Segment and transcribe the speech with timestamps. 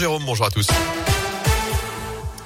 [0.00, 0.66] Jérôme, bonjour à tous.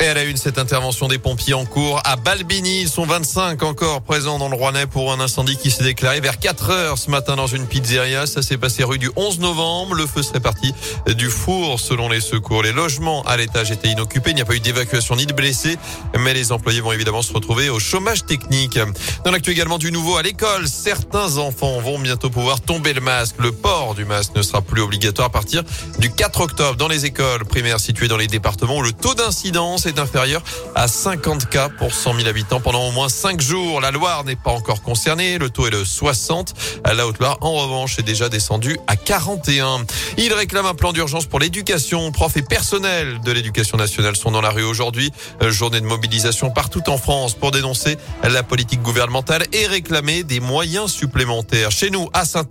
[0.04, 2.82] Et à la une, cette intervention des pompiers en cours à Balbini.
[2.82, 6.38] Ils sont 25 encore présents dans le Rouennais pour un incendie qui s'est déclaré vers
[6.38, 8.26] 4 heures ce matin dans une pizzeria.
[8.26, 9.94] Ça s'est passé rue du 11 novembre.
[9.94, 10.74] Le feu serait parti
[11.06, 12.62] du four selon les secours.
[12.62, 14.32] Les logements à l'étage étaient inoccupés.
[14.32, 15.78] Il n'y a pas eu d'évacuation ni de blessés,
[16.18, 18.78] mais les employés vont évidemment se retrouver au chômage technique.
[19.24, 23.36] Dans l'actu également du nouveau à l'école, certains enfants vont bientôt pouvoir tomber le masque.
[23.38, 25.62] Le port du masque ne sera plus obligatoire à partir
[25.98, 29.86] du 4 octobre dans les écoles primaires situées dans les départements où le taux d'incidence
[29.86, 30.42] est inférieur
[30.74, 33.80] à 50 cas pour 100 000 habitants pendant au moins 5 jours.
[33.80, 35.38] La Loire n'est pas encore concernée.
[35.38, 36.54] Le taux est de 60.
[36.84, 39.84] La Haute-Loire, en revanche, est déjà descendu à 41.
[40.16, 42.12] Il réclame un plan d'urgence pour l'éducation.
[42.12, 45.10] Profs et personnels de l'éducation nationale sont dans la rue aujourd'hui.
[45.48, 50.92] Journée de mobilisation partout en France pour dénoncer la politique gouvernementale et réclamer des moyens
[50.92, 51.70] supplémentaires.
[51.70, 52.44] Chez nous, à saint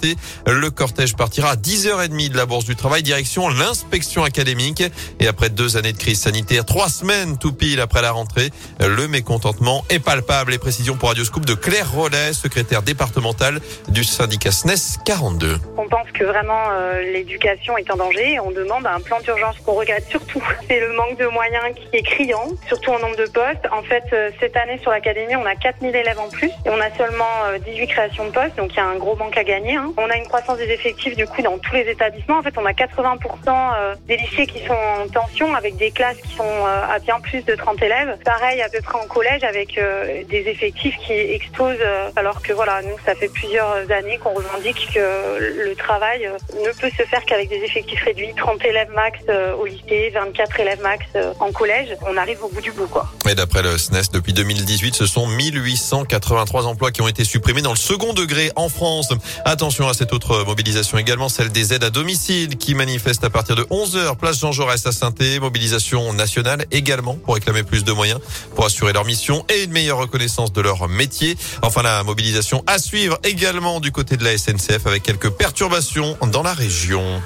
[0.47, 4.83] le cortège partira à 10h30 de la Bourse du Travail, direction l'inspection académique.
[5.19, 8.49] Et après deux années de crise sanitaire, trois semaines tout pile après la rentrée.
[8.79, 10.51] Le mécontentement est palpable.
[10.51, 13.59] Les précisions pour Radio Scoop de Claire Rollet, secrétaire départementale
[13.89, 15.57] du syndicat SNES 42.
[15.77, 18.39] On pense que vraiment euh, l'éducation est en danger.
[18.39, 20.43] On demande un plan d'urgence qu'on regarde surtout.
[20.67, 23.67] C'est le manque de moyens qui est criant, surtout en nombre de postes.
[23.71, 26.79] En fait, euh, cette année sur l'académie, on a 4000 élèves en plus et on
[26.79, 27.23] a seulement
[27.65, 29.75] 18 euh, créations de postes, donc il y a un gros manque à gagner.
[29.75, 29.91] Hein.
[29.97, 32.37] On a une croissance des effectifs du coup dans tous les établissements.
[32.37, 36.35] En fait, on a 80% des lycées qui sont en tension avec des classes qui
[36.35, 38.17] sont à bien plus de 30 élèves.
[38.23, 42.53] Pareil à peu près en collège avec euh, des effectifs qui explosent euh, alors que
[42.53, 47.03] voilà, nous ça fait plusieurs années qu'on revendique que le travail euh, ne peut se
[47.03, 49.19] faire qu'avec des effectifs réduits, 30 élèves max
[49.59, 51.05] au lycée, 24 élèves max
[51.39, 51.95] en collège.
[52.07, 53.07] On arrive au bout du bout quoi.
[53.29, 57.71] Et d'après le SNES, depuis 2018, ce sont 1883 emplois qui ont été supprimés dans
[57.71, 59.09] le second degré en France.
[59.45, 63.55] Attention à cette autre mobilisation également, celle des aides à domicile qui manifestent à partir
[63.55, 68.19] de 11h, place Jean Jaurès à saint mobilisation nationale également pour réclamer plus de moyens
[68.55, 71.35] pour assurer leur mission et une meilleure reconnaissance de leur métier.
[71.61, 76.43] Enfin, la mobilisation à suivre également du côté de la SNCF avec quelques perturbations dans
[76.43, 77.21] la région.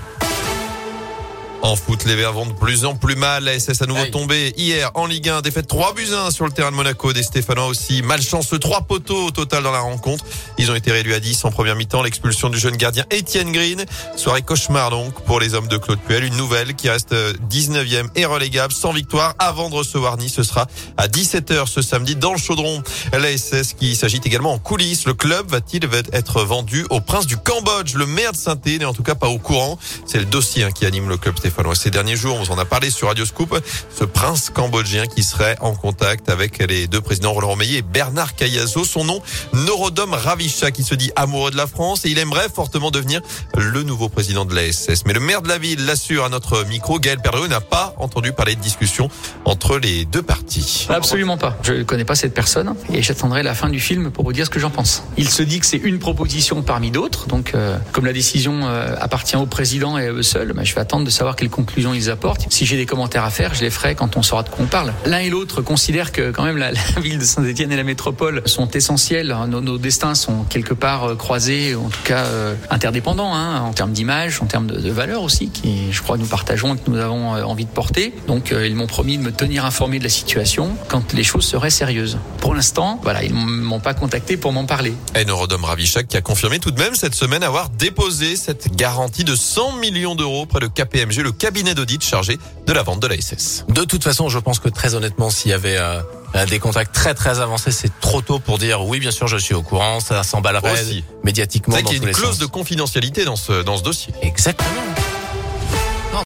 [1.67, 3.43] En foot, les Verts vont de plus en plus mal.
[3.43, 5.41] La SS à nouveau tombé hier en Ligue 1.
[5.41, 7.11] Défaite 3 buts 1 sur le terrain de Monaco.
[7.11, 8.01] Des Stéphanois aussi.
[8.03, 10.23] Malchance 3 poteaux au total dans la rencontre.
[10.57, 12.03] Ils ont été réduits à 10 en première mi-temps.
[12.03, 13.83] L'expulsion du jeune gardien Étienne Green.
[14.15, 16.23] Soirée cauchemar donc pour les hommes de Claude Puel.
[16.23, 17.13] Une nouvelle qui reste
[17.49, 20.35] 19e et relégable sans victoire avant de recevoir Nice.
[20.35, 22.81] Ce sera à 17h ce samedi dans le chaudron.
[23.11, 25.03] La SS qui s'agite également en coulisses.
[25.03, 25.83] Le club va-t-il
[26.13, 27.95] être vendu au prince du Cambodge?
[27.95, 29.77] Le maire de saint n'est en tout cas pas au courant.
[30.05, 31.35] C'est le dossier hein, qui anime le club
[31.75, 33.57] ces derniers jours, on vous en a parlé sur Radio Scoop,
[33.95, 38.35] ce prince cambodgien qui serait en contact avec les deux présidents Roland Meillet et Bernard
[38.35, 38.83] Cayazo.
[38.83, 39.21] Son nom,
[39.53, 43.21] Norodom Ravisha, qui se dit amoureux de la France et il aimerait fortement devenir
[43.55, 45.05] le nouveau président de la SS.
[45.05, 48.31] Mais le maire de la ville l'assure à notre micro, Gaël Perriot n'a pas entendu
[48.31, 49.09] parler de discussion
[49.45, 50.87] entre les deux partis.
[50.89, 51.57] Absolument pas.
[51.63, 54.45] Je ne connais pas cette personne et j'attendrai la fin du film pour vous dire
[54.45, 55.03] ce que j'en pense.
[55.17, 58.95] Il se dit que c'est une proposition parmi d'autres, donc euh, comme la décision euh,
[58.99, 61.93] appartient au président et à eux seuls, bah, je vais attendre de savoir quelles conclusions
[61.93, 62.45] ils apportent.
[62.49, 64.67] Si j'ai des commentaires à faire, je les ferai quand on saura de quoi on
[64.67, 64.93] parle.
[65.05, 66.71] L'un et l'autre considèrent que quand même la,
[67.01, 69.35] ville de Saint-Étienne et la métropole sont essentielles.
[69.47, 73.73] Nos, nos, destins sont quelque part euh, croisés, en tout cas euh, interdépendants, hein, en
[73.73, 76.89] termes d'image, en termes de, de valeurs aussi, qui je crois nous partageons et que
[76.89, 78.13] nous avons euh, envie de porter.
[78.27, 81.69] Donc ils m'ont promis de me tenir informé de la situation quand les choses seraient
[81.69, 82.17] sérieuses.
[82.39, 84.93] Pour l'instant, voilà, ils m'ont pas contacté pour m'en parler.
[85.15, 85.25] Et
[85.67, 89.77] Ravichak qui a confirmé tout de même cette semaine avoir déposé cette garantie de 100
[89.77, 93.65] millions d'euros près de KPMG, le cabinet d'audit chargé de la vente de la SS.
[93.67, 97.13] De toute façon, je pense que très honnêtement, s'il y avait euh, des contacts très
[97.13, 100.23] très avancés, c'est trop tôt pour dire oui, bien sûr, je suis au courant, ça
[100.23, 100.85] s'emballerait
[101.25, 101.75] médiatiquement.
[101.75, 104.13] C'est qu'il y a une clause de confidentialité dans ce dans ce dossier.
[104.21, 104.86] Exactement.